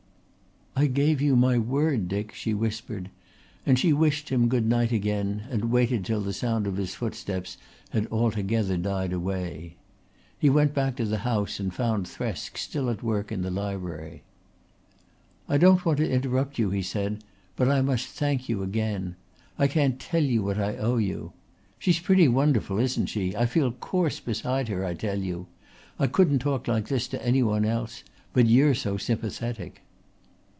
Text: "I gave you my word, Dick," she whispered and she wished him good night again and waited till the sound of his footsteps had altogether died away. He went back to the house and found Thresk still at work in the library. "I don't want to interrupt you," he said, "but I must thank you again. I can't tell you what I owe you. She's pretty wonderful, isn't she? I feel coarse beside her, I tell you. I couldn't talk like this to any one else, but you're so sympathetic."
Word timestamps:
"I 0.73 0.87
gave 0.87 1.21
you 1.21 1.35
my 1.35 1.59
word, 1.59 2.07
Dick," 2.07 2.33
she 2.33 2.55
whispered 2.55 3.11
and 3.67 3.77
she 3.77 3.93
wished 3.93 4.29
him 4.29 4.47
good 4.47 4.65
night 4.65 4.91
again 4.91 5.43
and 5.51 5.69
waited 5.69 6.05
till 6.05 6.21
the 6.21 6.33
sound 6.33 6.65
of 6.65 6.77
his 6.77 6.95
footsteps 6.95 7.57
had 7.91 8.07
altogether 8.11 8.77
died 8.77 9.13
away. 9.13 9.75
He 10.39 10.49
went 10.49 10.73
back 10.73 10.95
to 10.95 11.05
the 11.05 11.19
house 11.19 11.59
and 11.59 11.73
found 11.73 12.07
Thresk 12.07 12.57
still 12.57 12.89
at 12.89 13.03
work 13.03 13.31
in 13.31 13.43
the 13.43 13.51
library. 13.51 14.23
"I 15.47 15.57
don't 15.57 15.85
want 15.85 15.99
to 15.99 16.09
interrupt 16.09 16.57
you," 16.57 16.71
he 16.71 16.81
said, 16.81 17.23
"but 17.55 17.67
I 17.69 17.81
must 17.81 18.07
thank 18.07 18.49
you 18.49 18.63
again. 18.63 19.17
I 19.59 19.67
can't 19.67 19.99
tell 19.99 20.23
you 20.23 20.41
what 20.41 20.57
I 20.57 20.77
owe 20.77 20.97
you. 20.97 21.33
She's 21.77 21.99
pretty 21.99 22.29
wonderful, 22.29 22.79
isn't 22.79 23.07
she? 23.07 23.35
I 23.35 23.45
feel 23.45 23.73
coarse 23.73 24.19
beside 24.19 24.67
her, 24.69 24.83
I 24.83 24.95
tell 24.95 25.19
you. 25.19 25.45
I 25.99 26.07
couldn't 26.07 26.39
talk 26.39 26.67
like 26.67 26.87
this 26.87 27.07
to 27.09 27.23
any 27.23 27.43
one 27.43 27.65
else, 27.65 28.03
but 28.33 28.47
you're 28.47 28.73
so 28.73 28.97
sympathetic." 28.97 29.81